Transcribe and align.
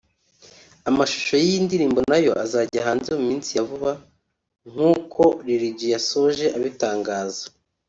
Amashusho 0.89 1.33
y’iyi 1.43 1.59
ndirimbo 1.65 1.99
nayo 2.11 2.31
azajya 2.43 2.85
hanze 2.87 3.09
mu 3.17 3.23
minsi 3.29 3.49
ya 3.57 3.63
vuba 3.69 3.91
nkuko 4.71 5.21
Lil 5.45 5.63
G 5.77 5.79
yasoje 5.95 6.45
abitangaza 6.57 7.43